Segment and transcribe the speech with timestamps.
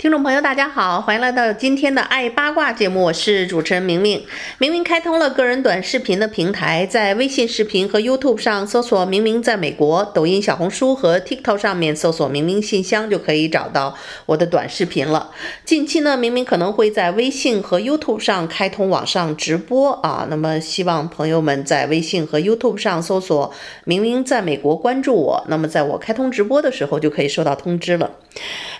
[0.00, 4.24] 听众朋友，大家好，欢迎来到今天的爱八卦节目，我是主持人明明。
[4.56, 15.32] 明明开通了个人短视频的平台，在微信视频和 YouTube 上搜索“明明在美国”，抖音、小红书和 TikTok 上面搜索“明明信箱”就可以找到我的短视频了。
[15.66, 23.52] 近期呢，明明可能会在微信和 YouTube 上开通网上直播啊，那么希望朋友们在微信和 YouTube 上搜索
[23.84, 28.10] “明明在美国”，关注我，那么在我开通直播的时候就可以收到通知了。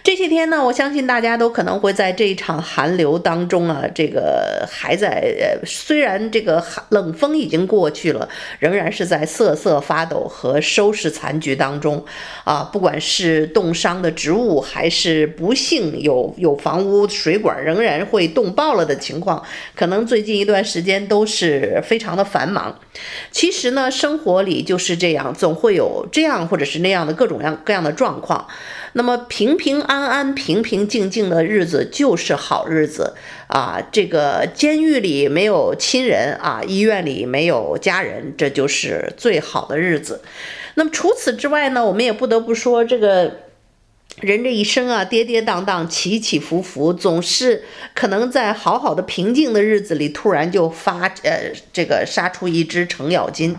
[0.03, 8.27] 这些天呢，我相信大家都可能会在这一场寒流当中啊，这个还在呃，虽然这个寒冷风已经过去了，
[8.59, 12.03] 仍然是在瑟瑟发抖和收拾残局当中
[12.45, 12.71] 啊。
[12.73, 22.79] 不管是冻伤的植物，还是不幸有有房屋水管仍然会冻爆了的情况，可能最近一段时间都是非常的繁忙。
[23.31, 28.47] 其实呢，生活里就是这样，总会有这样或者是那样的各种各样各样的状况。
[28.93, 33.15] 那么平平安安、平平静静的日子就是好日子
[33.49, 33.81] 啊！
[33.93, 40.23] 这个监狱里没有亲人啊，医院里没有家人，这就是最好的日子。
[40.75, 43.50] 那么除此之外呢，我们也不得不说这个。
[44.19, 47.63] 人这一生啊，跌跌宕宕，起起伏伏，总是
[47.95, 53.57] 可能在好好的平静的日子里，突然就发呃，这个杀出一只程咬金，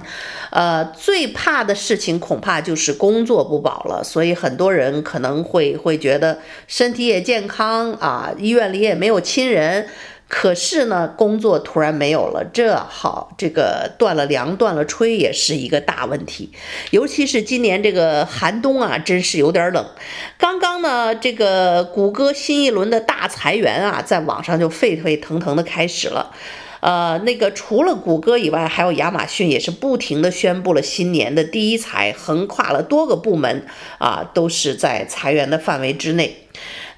[0.51, 4.03] 呃，最怕的事情恐怕就是工作不保了。
[4.03, 9.87] 所以很多人可能会会觉得身体也健康啊，医院里也没有亲人。
[10.33, 16.49] 可是呢，工作突然没有了，这好，这个断了粮，断了炊，也是一个大问题。
[16.91, 19.85] 尤其是今年这个寒冬啊，真是有点冷。
[20.37, 26.31] 刚刚呢，这个谷歌新一轮的大裁员啊，在网上就沸沸腾腾的开始了。
[26.79, 33.65] 呃，那个除了谷歌以外，还有亚马逊也是不停的宣布了新年的第一裁，横跨了多个部门
[33.99, 36.40] 啊，都是在裁员的范围之内。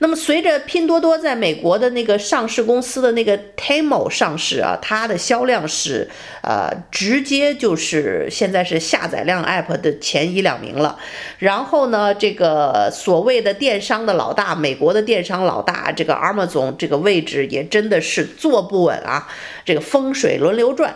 [0.04, 6.10] 那么，随着拼多多在美国的那个上市公司的那个 Temu 上市啊，它的销量是
[6.42, 11.00] 呃直接就是现在是下载量 App 的前一两名了。
[11.40, 19.30] 然后呢，这个所谓的电商的老大，美国的电商老大，这个 Amazon 这个位置也真的是坐不稳啊，
[19.64, 20.94] 这个风水轮流转。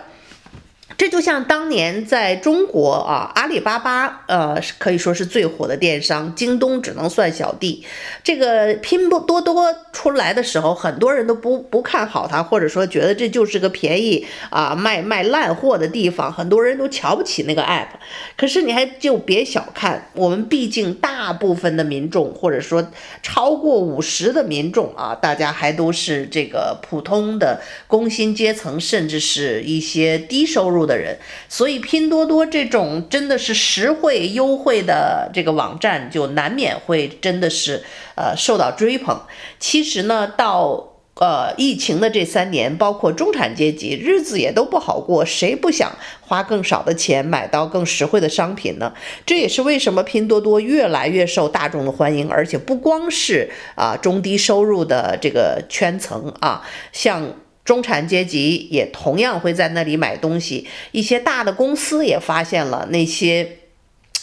[0.98, 7.86] 这就像当年在中国啊，阿里巴巴呃可以说是最火的电商，京东只能算小弟。
[8.24, 17.90] 这个拼多多出来的时候，很多人都不不看好它，或者说觉得这就是个便宜啊卖卖烂货的地方，很多人都瞧不起那个 app。
[18.36, 22.92] 可是你还就别小看我们，毕竟大部分的民众，或者说
[23.22, 31.18] 超过五十的民众啊，大家还都是这个普通的工薪阶层，甚至是一些低收入的人，
[31.50, 37.84] 所以拼多多这种真的是实惠优惠的这个网站，就难免会真的是
[38.16, 39.22] 呃受到追捧。
[39.60, 48.94] 其实呢，到呃疫情的这三年，包括中产阶级日子也都不好过，谁不想花更少的钱买到更实惠的商品呢？
[49.26, 57.34] 这也是为什么拼多多越来越受大众的欢迎，而且不光是啊中低收入的这个圈层啊，像。
[57.68, 63.58] 中产阶级也同样会在那里买东西，一些大的公司也发现了那些，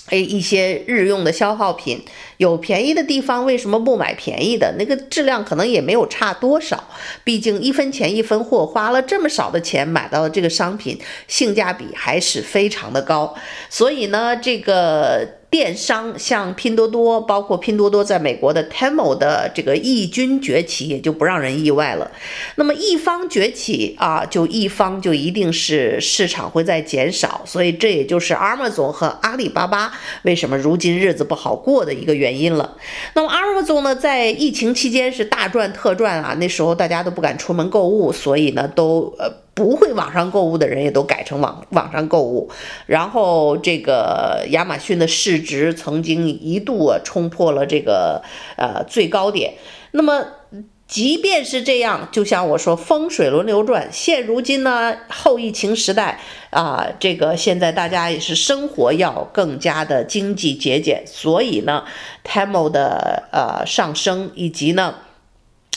[0.09, 2.01] 诶，一些日用的消耗品，
[2.39, 4.75] 有便宜的地方为什么不买便宜的？
[4.79, 6.89] 那个质量可能也没有差多少，
[7.23, 13.35] 毕竟一分钱一分货，花了这么少的钱买到的这个商品，性价比还是非常的高，
[13.69, 15.44] 所以呢，这个。
[15.55, 22.11] 电商像拼多多，包括拼多多在美国的 Temu 的这个异军崛起，也就不让人意外了。
[22.57, 29.93] 那么一方崛起啊，就一方就一定是市场会在减少，所以这也就是 Amazon 和阿里巴巴
[30.25, 32.77] 为什么如今日子不好过的一个原因了。
[33.15, 39.44] 那么 Amazon 呢，在疫情期间是大赚特赚啊，那时候大家都不敢出门购物，所以呢，都呃。
[39.55, 42.51] 不会网上购物的人也都改成网网上购物，
[42.87, 48.23] 然后这个亚马逊的市值曾经一度啊冲破了这个
[48.57, 49.55] 呃最高点。
[49.93, 50.25] 那么
[50.89, 56.21] 即便是这样，就像我说，风水轮流转，现如今呢后疫情时代
[56.51, 61.85] 啊，这个现在大家也是生活要更加的经济节俭，所以呢
[62.25, 64.97] ，Temu 的呃上升以及呢。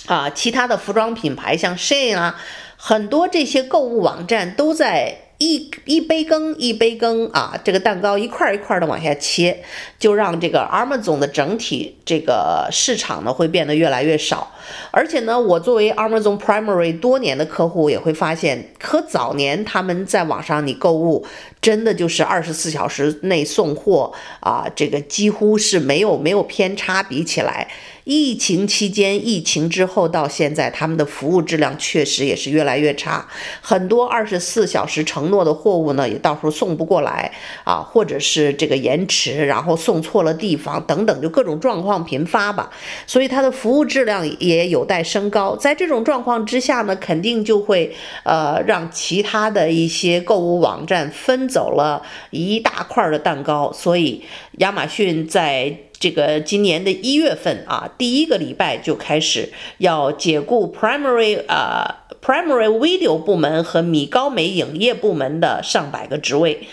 [0.05, 2.39] 啊，其他的服装品牌像 Shein 啊，
[2.87, 5.17] 很多这些购物网站都在。
[5.39, 9.55] 一一杯羹一杯羹啊，这个蛋糕一块一块的往下切，
[9.99, 14.51] 就让这个 Amazon 的整体这个市场呢会变得越来越少。
[14.91, 21.25] 而且呢，我作为 Amazon Primary 多年的客户也会发现，可早年他们在网上你购物，
[21.61, 27.67] 真的就是二十四小时内送货啊，这个几乎是没有没有偏差，比起来。
[28.09, 33.27] 疫情期间，疫情之后到现在，他们的服务质量确实也是越来越差。
[33.59, 37.29] 很多二十四小时承诺的货物呢，也到时候送不过来
[37.65, 42.71] 啊，或者是这个延迟，然后送错了地方等等，就各种状况频发吧。
[43.05, 45.55] 所以它的服务质量也也有待升高。
[45.55, 52.01] 在这种状况之下呢，肯定就会呃让其他的一些购物网站分走了
[52.31, 53.71] 一大块的蛋糕。
[53.71, 54.23] 所以
[54.57, 55.77] 亚马逊在。
[55.99, 61.89] 这个今年的一月份啊，第一个礼拜就开始要解雇 primary 呃
[62.21, 66.67] primary video 部门和米高梅影业部门的上百个职位。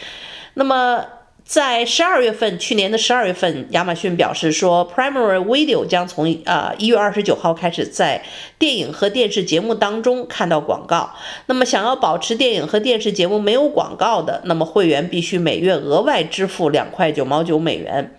[0.53, 1.03] 那么
[1.45, 8.23] 在十二月份，去年的十二月份，亚马逊表示说，primary video 将从呃一月二十九号开始在
[8.59, 11.11] 电影和电视节目当中看到广告。
[11.47, 18.19] 那么想要保持电影和电视节目没有广告的，那么会员必须每月额外支付两块九毛九美元。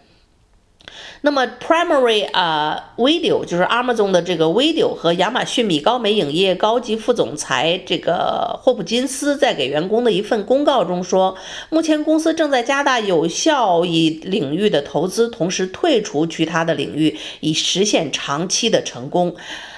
[1.25, 11.35] 那么，Primary 啊、video 就是 Amazon 的这个 Video 和亚马逊米高梅影业高级副总裁这个霍普金斯在给员工的一份公告中说，
[11.71, 19.35] 目前公司正在加大有效益领域的投资，同时退出其他的领域，以实现长期的成功。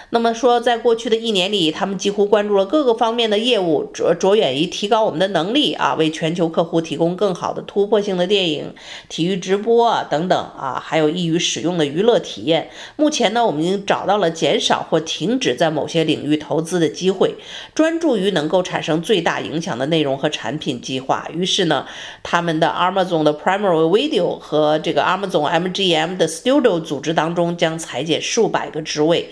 [0.09, 8.73] 那么说，在过去的一年里，他们几乎关注了各个方面的业务，着着眼于提高我们的能力啊，为全球客户提供更好的突破性的电影、
[9.09, 12.69] 体育直播啊等等啊，还有易于使用的娱乐体验。
[12.95, 17.35] 目前呢，我们已经找到了减少或停止在某些领域投资的机会，
[17.75, 21.27] 专注于能够产生最大影响的内容和产品计划。
[21.33, 21.85] 于是呢，
[22.23, 29.31] 他们的 Amazon 的 Primary Video 和这个 Amazon MGM 的 Studio 组织当中将裁减数百个职位。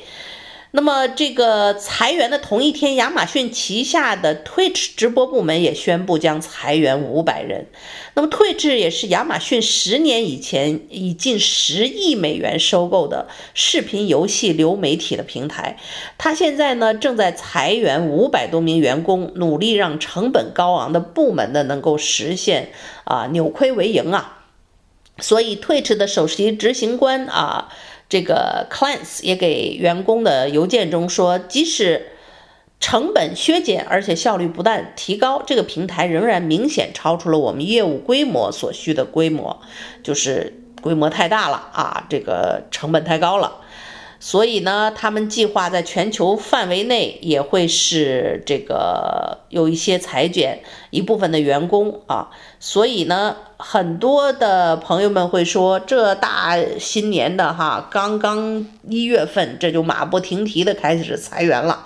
[0.76, 7.68] 那么，这个裁员的同一天，亚马逊旗下的 Twitch 直播部门也宣布将裁员五百人。
[8.14, 15.78] 那么，Twitch 也是亚马逊十年以前以近十亿美元收购的视频游戏流媒体的平台。
[16.18, 22.72] 它现在呢正在裁员五百多名员工，努力让成本高昂的部门呢能够实现
[23.06, 24.35] 啊扭亏为盈啊。
[25.20, 27.70] 所以，Twitch 的首席执行官啊。
[28.08, 32.10] 这个 Clance 也给员工的邮件中说，即使
[32.80, 39.60] 成本削减，而且效率不断提高，这个平台仍然明显超出了我们业务规模所需的规模，
[40.04, 40.54] 就是
[40.84, 43.62] 规模太大了啊，这个成本太高了。
[44.28, 52.32] 所以呢，他们计划在全球范围内也会是这个有一些裁减一部分的员工啊。
[52.60, 61.86] 所以呢，很多的朋友们会说，这大新年的哈，刚刚一月份这就马不停蹄的开始裁员了，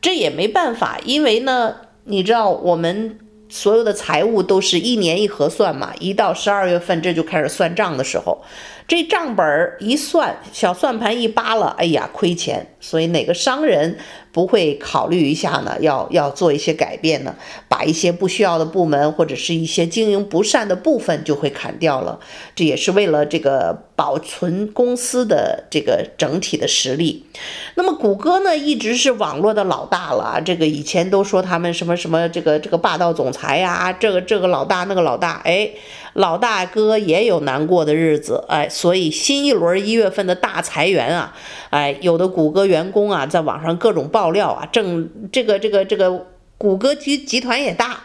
[0.00, 1.74] 这也没办法，因为呢，
[2.04, 3.18] 你知道我们。
[3.48, 8.42] 所有的财务都是一年一核算嘛，一到十二月份这就开始算账的时候，
[8.88, 13.98] 这账本儿一算，小算盘一扒拉，哎呀，亏钱，所以哪个商人
[14.30, 15.76] 不会考虑一下呢？
[15.80, 17.34] 要要做一些改变呢？
[17.68, 22.20] 把一些不需要的部门或者是一些经营不善的部分就会砍掉了，
[22.54, 27.26] 这也是为了这个保存公司的这个整体的实力。
[27.74, 35.68] 那么谷歌呢，一直是网络的老大了，这个以前都说他们什么什么这个这个霸道总裁呀，这个这个老大那个老大，哎，
[36.16, 41.34] 老大哥也有难过的日子，哎，所以新一轮一月份的大裁员啊，
[41.68, 48.00] 哎，有的谷歌员工啊，在网上各种爆料啊，正这个这个这个谷歌集集团也大，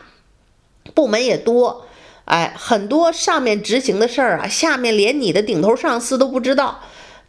[0.94, 1.86] 部门也多，
[2.26, 6.82] 哎，很多上面执行的事儿啊，下面连你的顶头上司都不知道。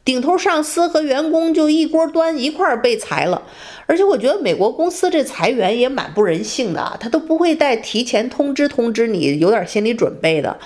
[0.05, 3.43] 顶头上司和员工就一锅端一块儿被裁了，
[3.87, 10.59] 而且我觉得美国公司这裁员也蛮不人性的啊，他都不会带提前通知通知你，有点心理准备的。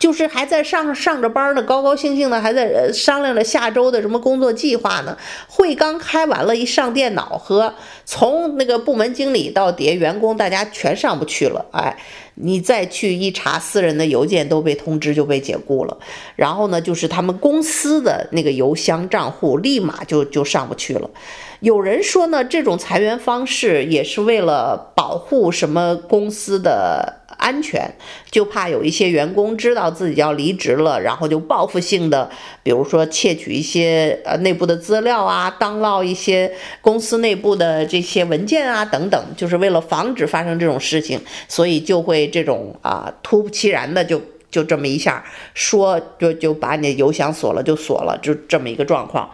[0.00, 5.14] 就是还在上上着班呢，高高兴兴的，还在商量着下周的什么工作计划呢。
[5.46, 7.74] 会刚开完了，一上电脑和
[8.06, 11.66] 从那个部门经理到底下员工，大家全上不去了。
[11.72, 11.98] 哎，
[12.36, 15.98] 你再去一查私人的邮件，都被通知就被解雇了。
[16.34, 21.10] 然后呢，就是他们公司的那个邮箱账户立马就就上不去了。
[21.60, 27.19] 有人说呢，这种裁员方式也是为了保护什么公司的。
[27.40, 27.90] 安全，
[28.30, 32.30] 就怕有一些员工知道自己要离职了，然后就报复性的，
[32.62, 44.20] 比如说窃取一些呃内部的资料啊，当捞一些公司内部的这些文件啊等等，就是为了防止发生这种事情，所以就会这种啊突不其然的就
[44.50, 49.30] 就这么一下说就就把你的邮箱锁了就锁了，就这么一个状况。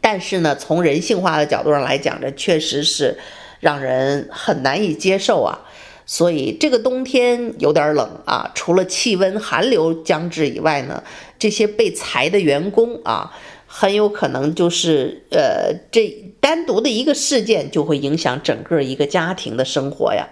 [0.00, 3.18] 但是呢，从人性化的角度上来讲，这确实是
[3.60, 5.60] 让人很难以接受啊。
[6.04, 11.02] 所以这个冬天有点冷啊，除了气温寒流将至以外呢，
[11.38, 13.32] 这些被裁的员工啊，
[13.66, 16.08] 很有可能就是呃，这
[16.40, 20.28] 单独的一个事件就会影响整个一个家庭的生活呀。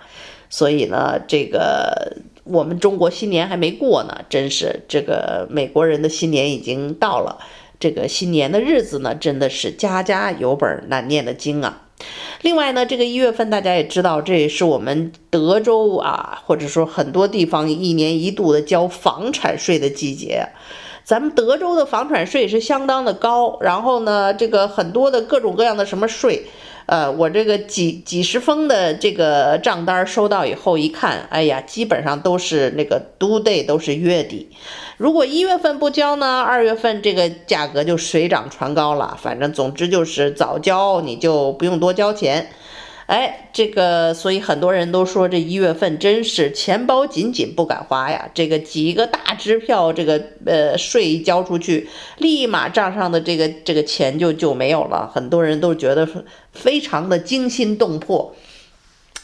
[0.51, 7.39] 所以呢，这个我们中国新年还没过呢，真是这个美国人的新年已经到了。
[7.79, 11.87] 这个新年的日子呢，真的是家家有本难念的经啊。
[12.43, 20.49] 另外呢，这个一月份大家也知道，这也是我们德州啊，或者说很多地方一年一度的交房产税的季节。
[21.05, 26.47] 咱们德州的房产税是相当的高，然后呢，这个很多的各种各样的什么税。
[26.91, 34.49] 呃，我这个几几十封的这个账单收到以后一看，哎呀，基本上都是那个 due day 都是月底。
[34.97, 39.17] 如果一月份不交呢，二月份这个价格就水涨船高了。
[39.23, 42.51] 反正总之就是早交你就不用多交钱。
[43.11, 48.31] 哎，这个，所以很多人都说这一月份真是钱包紧紧不敢花呀。
[48.33, 51.89] 这个几个大支票，这个呃税一交出去，
[52.19, 55.11] 立马账上的这个这个钱就就没有了。
[55.13, 56.09] 很多人都觉得
[56.53, 58.33] 非常的惊心动魄。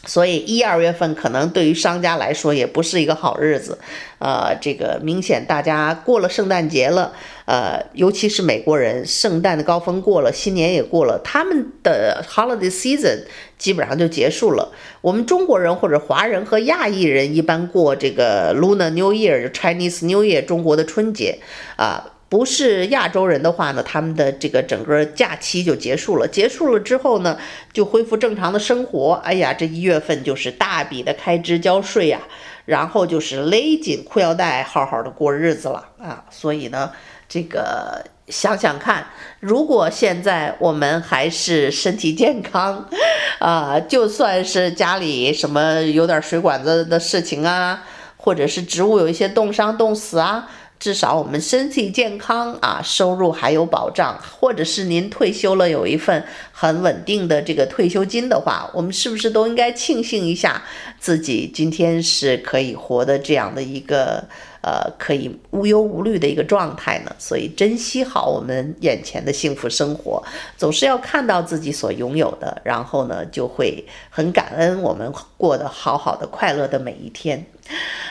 [0.05, 3.77] 所以一二月份可能对于商家来说也不是一个好日子，
[4.19, 7.13] 呃，这个明显大家过了圣诞节了，
[7.47, 13.23] 呃，尤其是美国人，圣诞的高峰过了，新年也过了，他们的 holiday season
[13.57, 14.69] 基本上就结束了。
[14.99, 21.39] 我们中国人或者华人和亚裔人一般过这个 Lunar New Year 就、Chinese New Year 中国的春节，
[21.77, 26.27] 啊、不是亚洲人的话呢，他们的这个整个假期就结束了。
[26.27, 27.37] 结束了之后呢，
[27.71, 29.13] 就恢复正常的生活。
[29.23, 32.19] 哎呀，这一月份就是大笔的开支交税呀，
[32.65, 36.25] 然后就是勒紧裤腰带，好好的过日子了啊。
[36.29, 36.91] 所以呢，
[37.29, 39.05] 这个想想看，
[39.39, 42.87] 如果现在我们还是身体健康，
[43.39, 47.83] 啊，就算是家里什么有点水管子的事情啊，
[48.15, 50.49] 或者是植物有一些冻伤冻死啊。
[50.79, 60.61] 至少我们身体健康啊，收入还有保障，或者是您退休了有一份很稳定的这个退休金的话，我们是不是都应该庆幸一下
[60.99, 64.23] 自己今天是可以活的这样的一个
[64.61, 67.11] 呃可以无忧无虑的一个状态呢？
[67.17, 70.23] 所以珍惜好我们眼前的幸福生活，
[70.57, 77.45] 总是要看到自己所拥有的，然后呢就会很感恩我们过得好好的快乐的每一天。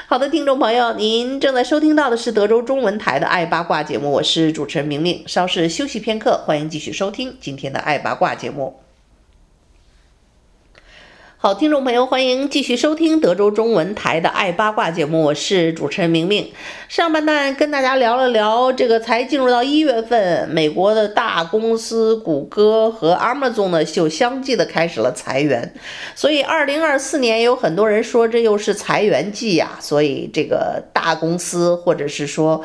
[0.07, 5.25] 好的，听众朋友，您正在收听到的是德州中文台的《爱八卦》节目，我是主持人明明。
[5.27, 8.86] 稍事休息片刻，欢迎继续收听今天的《爱八卦》节目。
[11.39, 16.51] 好，听众朋友，欢迎继续收听德州中文台的《爱八卦》节目，我是主持人明明。
[16.89, 25.75] 上半段跟大家聊了聊这个，才进入到一月份，美国的大公司谷歌和 Amazon 呢就相继的开始了裁员，
[26.15, 32.65] 所以二零二四年有很多人说这又是裁员季呀，所以这个大公司或者是说。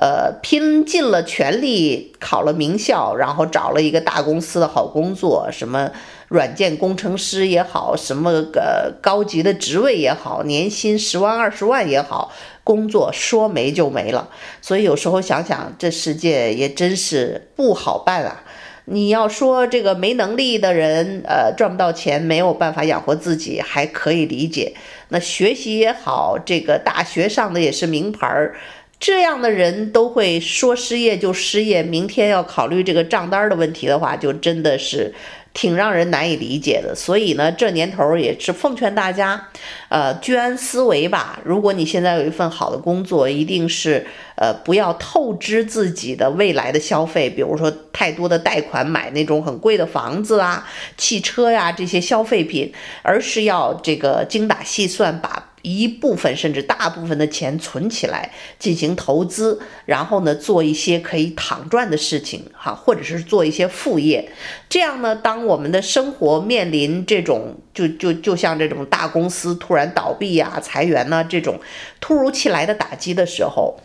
[0.00, 5.90] 呃，拼尽了全力考了名校，然后找了一个大公司的好工作，什么
[6.28, 12.32] 软件工程师也好，什么个高级的职位也好，年薪十万二十万也好，
[12.62, 14.28] 工作说没就没了。
[14.60, 18.44] 所以有时候想想，这世界也真是不好办啊。
[18.90, 24.74] 你要说这个没能力的人，呃，赚不到钱，没有办法养活自己，还可以理解。
[25.08, 28.56] 那学习也好，这个大学上的也是名牌儿。
[29.00, 35.14] 这样的人都会说失业就失业，明天要考虑这个账单的问题的话，就真的是
[35.58, 36.94] 挺让人难以理解的。
[36.94, 39.48] 所以呢，这年头也是奉劝大家，
[39.88, 41.40] 呃，居安思危吧。
[41.42, 50.64] 如果你现在有一份好的工作，一定是呃不要透支自己的未来的消费，比如说太多的贷款买那种很贵的房子啊、
[50.96, 52.72] 汽车呀、这些消费品，
[53.02, 55.44] 而是要这个精打细算把。
[55.76, 64.30] 一部分甚至大部分的钱存起来进行投资，然后呢，做一些可以躺赚的事情，哈，或者是做一些副业。
[64.68, 71.60] 这样呢，当我们的生活面临这种就就就像这种大公司突然倒闭呀、裁员呢这种
[72.00, 73.78] 突如其来的打击的时候，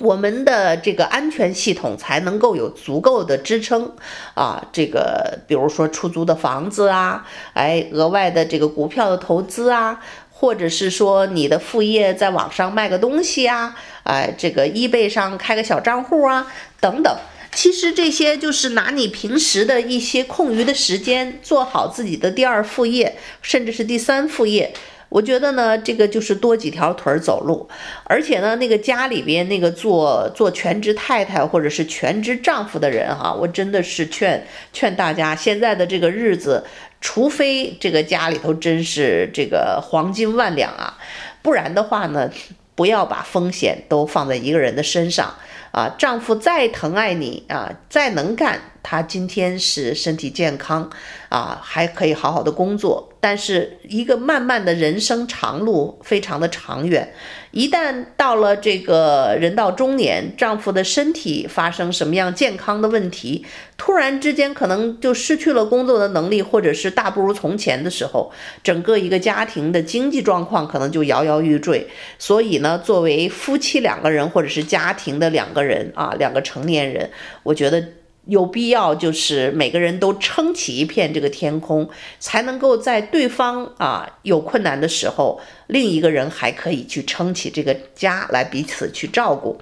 [0.00, 3.92] 我们的这个安全系统才能够有足够的支撑
[4.34, 4.66] 啊。
[4.72, 10.00] 这个比如说出租的房子啊，哎，额外的这个股票的投资啊。
[10.40, 17.14] 或者是说你的副业在网上卖个东西啊，哎，这个 eBay 上开个小账户啊，等等。
[17.52, 24.72] 其实这些就是拿你平时的一些空余的时间，做好自己的第二副业，甚至是第三副业。
[25.10, 27.68] 我觉得呢，这个就是多几条腿儿走路。
[28.04, 36.64] 而且呢，那个家里边那个做做全职太太或者是全职丈夫的人哈，我真的是劝劝大家，现在的这个日子，
[37.00, 40.98] 除非这个家里头真是这个黄金万两啊，
[41.42, 42.30] 不然的话呢，
[42.74, 45.34] 不要把风险都放在一个人的身上。
[45.72, 50.90] 啊，丈夫再疼爱你啊，再能干，他今天是身体健康
[51.28, 53.08] 啊，还可以好好的工作。
[53.22, 57.12] 但是一个漫漫的人生长路，非常的长远。
[57.50, 63.44] 一旦到了这个人到中年，丈夫的身体发生什么样健康的问题，
[63.76, 68.32] 突然之间可能就失去了工作的能力，或者是大不如从前的时候，
[68.62, 71.86] 整个一个家庭的经济状况可能就摇摇欲坠。
[72.18, 77.10] 所以呢，作为夫妻两个人，或者是家庭的两个人啊，两个成年人，
[77.42, 77.84] 我觉得。
[78.26, 89.60] 有必要，就是每个人都撑起一片这个天空，才能够在对方啊有困难的时候，另一个人还可以去撑起这个家来彼此去照顾。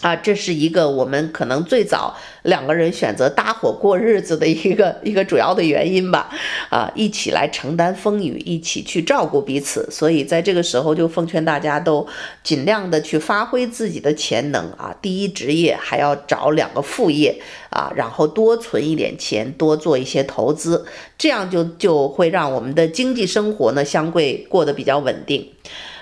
[0.00, 6.30] 啊，这是一个我们可能最早两个人选择搭伙过日子的一个一个主要的原因吧。
[6.70, 9.88] 啊，一起来承担风雨，一起去照顾彼此。
[9.90, 12.06] 所以在这个时候，就奉劝大家都
[12.44, 14.94] 尽量的去发挥自己的潜能啊。
[15.02, 20.86] 第一职业还要找两个副业啊，然后多存一点钱，多做一些投资，
[21.18, 25.50] 这样就就会让我们的经济生活呢相对过得比较稳定。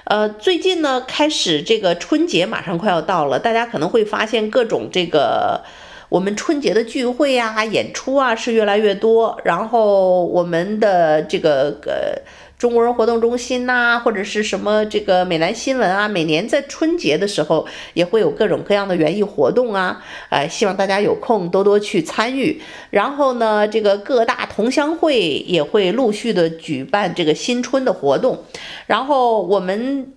[0.06, 5.64] 呃，最近呢，开始这个春节马上快要到了，大家可能会发现各种这个
[6.08, 12.22] 我们春节的聚会啊、演出啊是越来越多，然后我们的这个呃。
[12.58, 22.60] 中国人活动中心呐、或者是什么这个美南新闻啊，每年在春节的时候也会有各种各样的园艺活动啊，呃，希望大家有空多多去参与。
[22.90, 28.42] 然后呢，这个各大同乡会也会陆续的举办这个新春的活动。
[28.86, 30.12] 然后我们，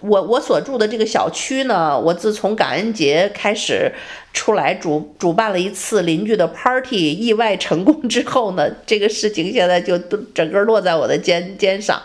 [0.00, 3.92] 我我所住的这个小区呢，我自从感恩节开始。
[4.32, 12.00] 出来主主办了一次邻居的 party，意外成功之后呢，这个事情现在就都整个落在我的肩肩上，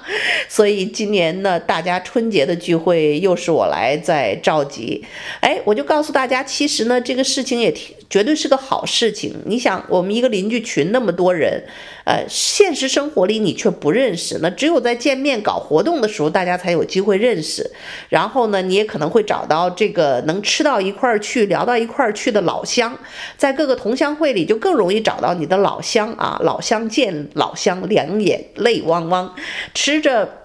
[0.49, 5.05] 所以今年呢，大家春节的聚会又是我来在召集。
[5.39, 9.33] 哎，我就告诉大家，其实呢，这个事情也挺绝对是个好事情。
[9.45, 11.63] 你想，我们一个邻居群那么多人，
[12.05, 17.69] 呃，现实生活里你却不认识，那只有在见面搞活动的时候，大家才有机会认识。
[18.09, 22.97] 然后呢，你也可能会找到这个能吃到一块儿去，聊到一块儿去的老乡，
[23.37, 26.39] 在各个同乡会里就更容易找到你的老乡啊！
[26.43, 29.33] 老乡见老乡，两眼泪汪汪，
[29.73, 30.44] 吃着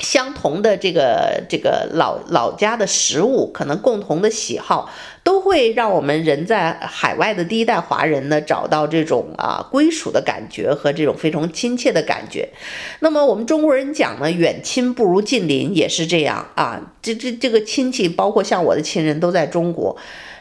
[0.00, 4.90] 相同的这个这个老老家的食物，可能共同的喜好，
[5.24, 12.48] 都会让我们人在海外的第一代华人呢，找到这种啊归属的感觉和这种非常亲切的感觉。
[13.00, 16.80] 那么我们中国人讲呢，远亲不如近邻，也是这样啊。
[17.02, 19.96] 这这这个亲戚，包括像我的亲人都在中国。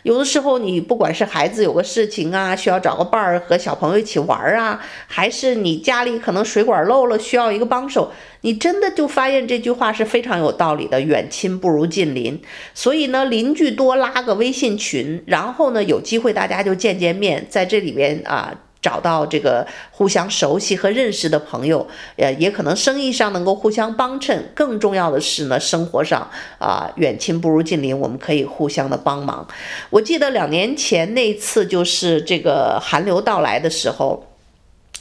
[0.07, 12.41] 有的时候，你不管是孩子有个事情啊，需要找个伴儿和小朋友一起玩儿啊，还是你家里可能水管漏了，需要一个帮手，你真的就发现这句话是非常有道理的，远亲不如近邻。
[12.73, 18.57] 所以呢，邻居多拉个微信群，然后呢，有机会大家就见见面，在这里边啊。
[18.81, 24.51] 找到这个互相熟悉和认识的朋友，呃，也可能生意上能够互相帮衬。
[24.53, 29.47] 更重要的是呢，生活上啊，远亲不如近邻，我们可以互相的帮忙。
[29.89, 34.25] 我记得两年前那次就是这个寒流到来的时候，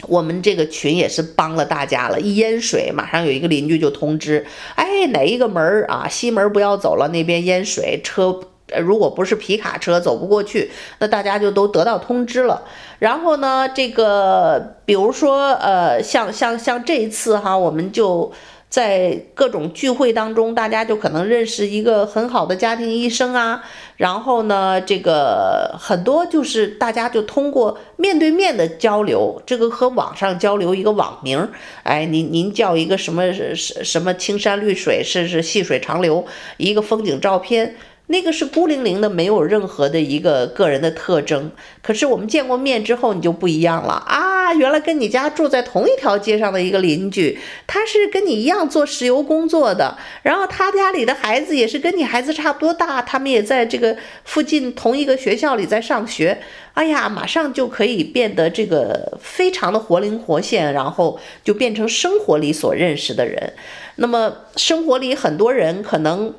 [0.09, 2.21] 我们这个群也是帮了大家了。
[2.21, 8.41] 一淹水，马上有一个邻居就通知，哎，哪一个门儿啊，西门不要走了，那边淹水，车。
[8.69, 12.63] 呃，如果不是皮卡车走不过去，那大家就都得到通知了。
[12.99, 18.33] 然后呢，这个比如说，呃，像像像这一次哈，我们就
[18.69, 23.63] 在各种聚会当中，大家就可能认识一个很好的家庭医生啊。
[23.99, 31.49] 然后呢，这个很多就是大家就通过面对面的交流，这个和网上交流一个网名，
[31.85, 36.27] 哎，您您叫一个什么什什么青山绿水，是是细水长流，
[36.57, 37.77] 一个风景照片。
[38.09, 41.51] 那个是孤零零的，没有任何的一个个人的特征。
[41.83, 44.55] 可是我们见过面之后，你就不一样了啊！
[44.55, 56.39] 原来跟你家住在同一条街上的一个邻居，他是跟你一样做石油工作的，然后他家里的孩子也是跟你孩子差不多大，他们也在这个附近同一个学校里在上学。
[56.75, 63.53] 哎呀，马上就可以变得这个非常的活灵活现，然后就变成生活里所认识的人。
[63.97, 66.33] 那么生活里很多人可能。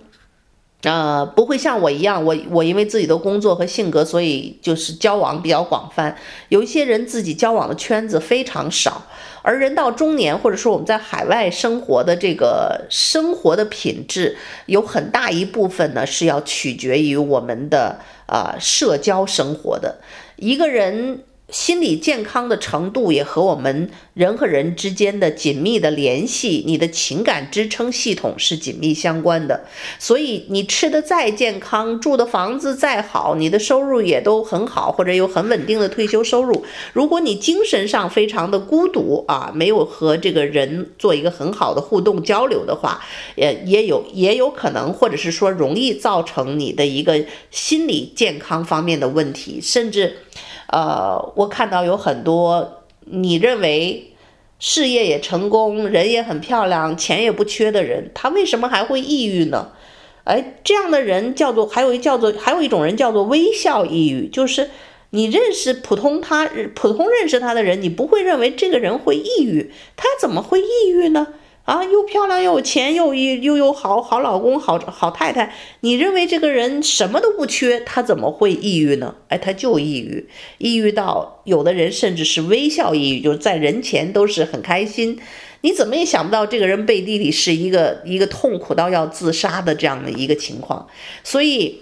[0.83, 6.15] 呃，不会像我一样，我我因为自己的工作和性格，所以就是交往比较广泛。
[6.49, 9.01] 有一些人自己交往的圈子非常少，
[9.41, 14.37] 而人到中年，或者说我们在海外生活的这个生活的品质，
[14.67, 19.97] 有很大一部分呢是要取决于我们的呃社交生活的。
[20.35, 21.23] 一个人。
[21.49, 29.65] 心理健康的程度也和我们人和人之间的紧密的联系，你的情感支撑系统是紧密相关的。
[29.97, 36.65] 所以你吃的再健康，住的房子再好，你的收入也都很好，或者有很稳定的退休收入。
[36.91, 42.99] 如果你精神上非常的孤独啊，没有和这个人做一个很好的互动交流的话，
[43.37, 50.17] 也也有也有可能，或者是说容易造成你的一个心理健康方面的问题，甚至。
[50.69, 54.13] 呃，我看到有很多你认为
[54.59, 59.69] 事业也成功，人也很漂亮，钱也不缺的人，他为什么还会抑郁呢？
[60.23, 64.69] 哎，这样的人叫做，还有一叫做，还有一种人叫做微笑抑郁，就是
[65.11, 71.27] 你认识普通他，普通认识他的人，你不会认为这个人会抑郁，他怎么会抑郁呢？
[71.67, 79.15] 啊，又漂亮又有钱又又又有好好老公好好太太，你认为这个人什么都不缺，他怎么会抑郁呢？
[79.27, 85.19] 哎，他就抑郁，抑郁到有的人甚至是微笑抑郁，就是在人前都是很开心，
[85.59, 90.87] 你怎么也想不到这个人背地里是一个一个痛苦到要自杀的这样的一个情况。
[91.25, 91.81] 所以，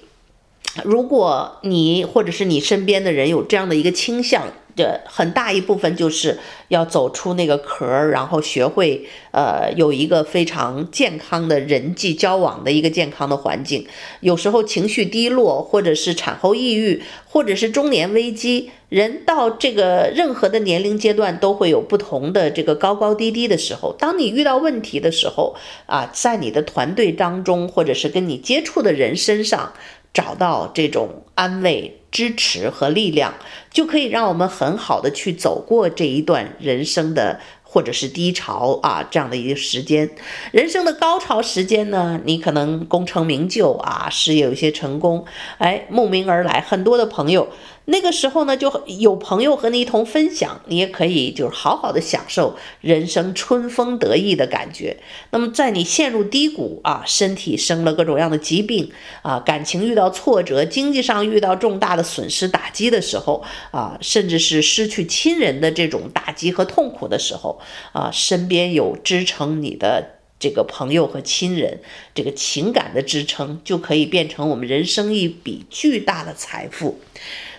[0.83, 13.87] 如果你或者是你身边的人有这样的一个倾向，这很大一部分就是要走出那个壳儿，然后学会呃有一个非常健康的人际交往的一个健康的环境。
[14.19, 23.95] 有时候情绪低落，或者是产后抑郁，或者是中年危机，人到这个任何的年龄阶段都会有不同的这个高高低低的时候。
[23.97, 29.71] 当你遇到问题的时候啊，在你的团队当中，或者是跟你接触的人身上。
[30.15, 33.33] 找到这种安慰、支持和力量，
[33.69, 40.09] 就可以让我们很好的去走过这一段人生的或者是低潮啊，这样的一个时间。
[40.53, 45.25] 人生的高潮时间呢，你可能功成名就啊，事业有些成功，
[45.57, 47.49] 哎，慕名而来很多的朋友。
[47.87, 54.97] 那个时候呢，就有朋友和你一同分享，你也可以就是好好的享受人生春风得意的感觉。
[55.29, 71.79] 那么，在你陷入低谷啊，身体生了各种各样的疾病啊，感情遇到挫折，经济上遇到重大的损失打击的时候啊，甚至是失去亲人的这种打击和痛苦的时候啊，身边有支撑你的这个朋友和亲人，
[72.15, 76.99] 这个情感的支撑，就可以变成我们人生一笔巨大的财富。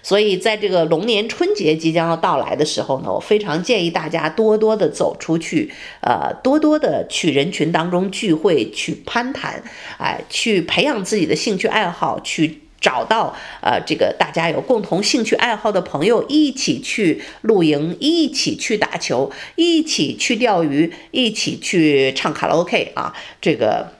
[0.06, 9.60] 所以，在这个龙年春节即将要到来的时候呢，我非常建议大家多多的走出去，呃，多多的去人群当中聚会，去攀谈，
[9.98, 23.95] 哎，去培养自己的兴趣爱好，去找到呃这个大家有共同兴趣爱好的朋友，一起去露营，一起去打球，一起去钓鱼，一起去唱卡拉 OK 啊，这个。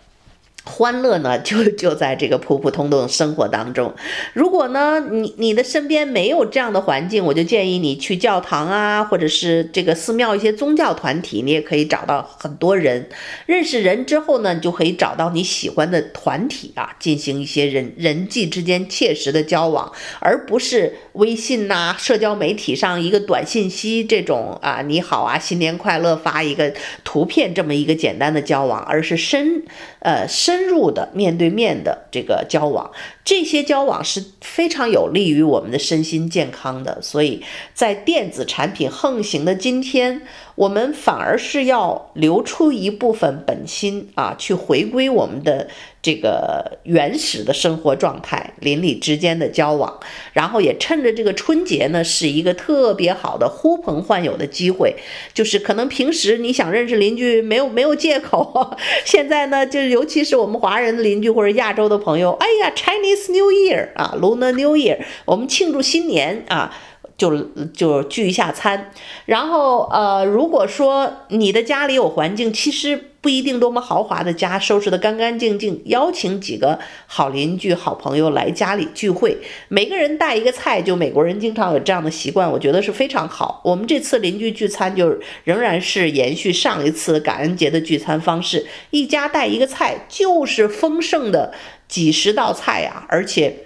[0.66, 3.94] 欢乐呢，就就在这个普普通通生活当中。
[4.32, 13.08] 如果呢，你你的身边没有这样的环境，我就建议你去教堂啊，或者是这个寺庙一些宗教团体，你也可以找到很多人。
[13.46, 26.72] 认识人之后呢，你就可以找到你喜欢的团体啊，进行一些人人际之间切实的交往，而不是微信呐、社交媒体上一个短信息这种啊，你好啊，新年快乐，发一个
[27.04, 29.62] 图片这么一个简单的交往，而是深。
[30.06, 32.92] 呃，深入的面对面的这个交往，
[33.24, 37.02] 这些交往是非常有利于我们的身心健康的。
[37.02, 37.42] 所以
[37.74, 40.22] 在电子产品横行的今天，
[40.56, 45.68] 我们反而是要留出一部分本心啊，去回归我们的。
[46.02, 49.98] 这个原始的生活状态，邻里之间的交往，
[50.32, 54.94] 然后也趁着这个春节呢，是一个特别好的呼朋唤友的机会。
[55.34, 66.72] 就是可能平时你想认识邻居， 没有没有借口，现在呢，就尤其是我们华人的邻居或者亚洲的朋友，哎呀，Chinese New Year 啊，Lunar New Year，我们庆祝新年啊。
[67.16, 67.38] 就
[67.72, 68.92] 就聚一下餐，
[69.24, 83.62] 然后呃，如果说你的家里有环境，其实不一定多么豪华的家，收拾得干干净净，邀请几个好邻居、好朋友来家里聚会，每个人带一个菜，就美国人经常有这样的习惯，我觉得是非常好。
[83.64, 91.54] 我们这次邻居聚餐就仍然是延续上一次感恩节的聚餐方式，一家带一个菜，就是丰盛的
[91.88, 93.65] 几十道菜啊，而且。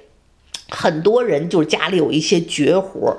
[0.71, 3.17] 很多人就是家里有一些绝活，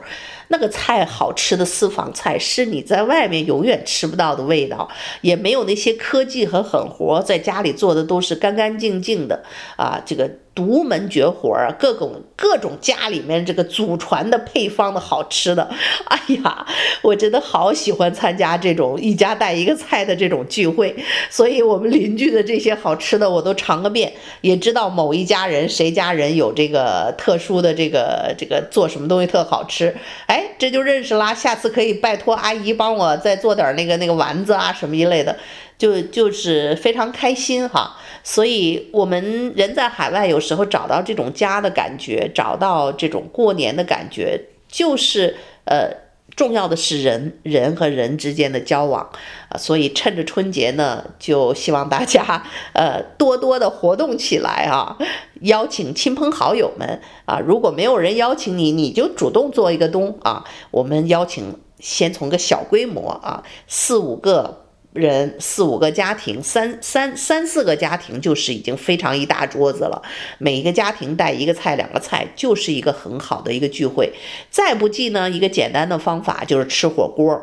[0.51, 4.87] 那个菜好吃的私房菜是你在外面永远吃不到的味道，
[5.21, 9.43] 也没有那些科技和狠活，在家里做的都是干干净净的
[9.77, 10.29] 啊，这个。
[10.53, 15.69] 独门绝活儿，各种各种家里面这个祖传的配方的好吃的，
[16.03, 16.67] 哎呀，
[17.01, 20.93] 我真的好喜欢参加这种一家带一个菜的这种聚会，
[21.29, 24.11] 所以我们邻居的这些好吃的我都尝个遍，
[24.41, 29.95] 也知道某一家人谁家人有这个特殊的这个这个做什么东西特好吃，
[30.27, 35.35] 哎，这就认识啦，下次可以拜托阿姨帮我再做点那个那个丸子啊什么一类的。
[35.77, 45.89] 就就是非常开心哈，所以我们人在海外有时候找到这种家的感觉，找到这种过年的感觉，就是呃，
[46.35, 49.09] 重要的是人人和人之间的交往
[49.49, 54.97] 啊，所以趁着春节呢，就希望大家呃多多的活动起来啊，
[55.41, 64.60] 邀请亲朋好友们啊，如果没有人邀请你，你就主动做一个东啊，我们邀请先从个小规模啊，四五个。
[64.93, 70.01] 人四五个家庭，三三三四个家庭就是已经非常一大桌子了。
[70.37, 74.11] 每一个家庭带一个菜、两个菜，就是一个很好的一个聚会。
[74.49, 77.41] 再不济呢，一个简单的方法就是吃火锅。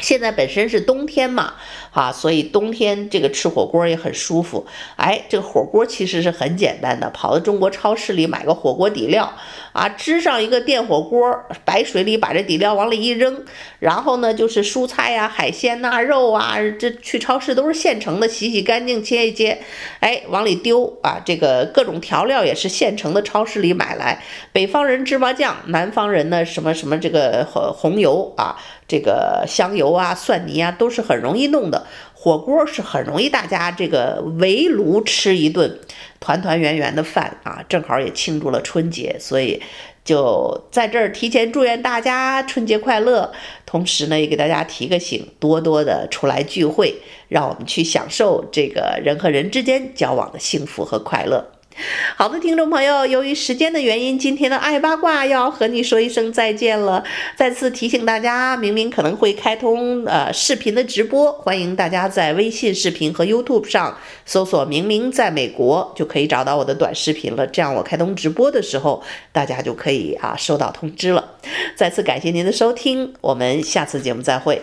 [0.00, 1.54] 现在本身是冬天嘛，
[1.92, 4.66] 啊，所以冬天这个吃火锅也很舒服。
[4.96, 9.32] 哎，这个火锅其实是很简单的，跑到中国超市里买个火锅底料，
[9.74, 13.44] 啊，支上一个电火锅，白水里把这底料往里一扔，
[13.80, 19.58] 然后呢就是蔬菜呀、海鲜呐、肉啊，这去超市都是现成的，洗洗干净，切一切，
[19.98, 21.20] 哎，往里丢啊。
[21.24, 24.22] 这个各种调料也是现成的，超市里买来。
[24.52, 27.44] 北方人芝麻酱，南方人呢什么什么这个
[27.76, 28.56] 红油啊。
[28.86, 31.86] 这个香油啊、蒜泥啊，都是很容易弄的。
[32.24, 35.78] 火锅是很容易，大家这个围炉吃一顿
[36.20, 39.60] 团团圆圆的饭啊，正好也庆祝了春节，所以
[40.02, 43.30] 就在这儿提前祝愿大家春节快乐。
[43.66, 46.94] 同时呢，也给大家提个醒，多多的出来聚会，
[47.28, 51.50] 让我们去享受这个人和人之间交往的幸福和快乐。
[52.16, 57.02] 好的，听众朋友，由于时间的原因，今天的爱八卦要和你说一声再见了。
[57.36, 67.46] 再次提醒大家，明明可能会开通呃视频的直播，欢迎大家在微信视频和 YouTube 上搜索“明明在美国”，就可以找到我的短视频了。
[67.46, 71.34] 这样我开通直播的时候，大家就可以啊收到通知了。
[71.74, 74.62] 再次感谢您的收听，我们下次节目再会。